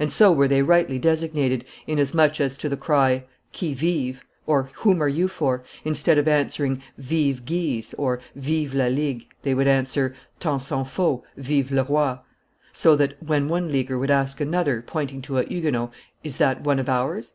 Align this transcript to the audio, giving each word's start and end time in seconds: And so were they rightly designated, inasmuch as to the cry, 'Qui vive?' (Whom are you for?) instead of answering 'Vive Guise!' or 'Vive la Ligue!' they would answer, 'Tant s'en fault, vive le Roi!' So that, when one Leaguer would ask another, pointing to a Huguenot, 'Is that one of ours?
And 0.00 0.12
so 0.12 0.32
were 0.32 0.48
they 0.48 0.60
rightly 0.60 0.98
designated, 0.98 1.64
inasmuch 1.86 2.40
as 2.40 2.58
to 2.58 2.68
the 2.68 2.76
cry, 2.76 3.26
'Qui 3.52 3.74
vive?' 3.74 4.24
(Whom 4.48 5.00
are 5.00 5.08
you 5.08 5.28
for?) 5.28 5.62
instead 5.84 6.18
of 6.18 6.26
answering 6.26 6.82
'Vive 6.98 7.44
Guise!' 7.46 7.94
or 7.94 8.20
'Vive 8.34 8.74
la 8.74 8.86
Ligue!' 8.86 9.28
they 9.42 9.54
would 9.54 9.68
answer, 9.68 10.16
'Tant 10.40 10.62
s'en 10.62 10.84
fault, 10.84 11.22
vive 11.36 11.70
le 11.70 11.84
Roi!' 11.84 12.18
So 12.72 12.96
that, 12.96 13.14
when 13.22 13.46
one 13.46 13.70
Leaguer 13.70 14.00
would 14.00 14.10
ask 14.10 14.40
another, 14.40 14.82
pointing 14.84 15.22
to 15.22 15.38
a 15.38 15.44
Huguenot, 15.44 15.92
'Is 16.24 16.38
that 16.38 16.62
one 16.62 16.80
of 16.80 16.88
ours? 16.88 17.34